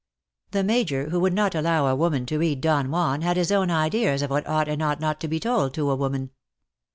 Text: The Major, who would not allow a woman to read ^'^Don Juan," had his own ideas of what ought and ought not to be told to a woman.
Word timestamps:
The 0.49 0.63
Major, 0.63 1.11
who 1.11 1.19
would 1.19 1.31
not 1.33 1.53
allow 1.53 1.85
a 1.85 1.95
woman 1.95 2.25
to 2.25 2.39
read 2.39 2.59
^'^Don 2.63 2.89
Juan," 2.89 3.21
had 3.21 3.37
his 3.37 3.51
own 3.51 3.69
ideas 3.69 4.23
of 4.23 4.31
what 4.31 4.47
ought 4.47 4.67
and 4.67 4.81
ought 4.81 4.99
not 4.99 5.19
to 5.19 5.27
be 5.27 5.39
told 5.39 5.75
to 5.75 5.91
a 5.91 5.95
woman. 5.95 6.31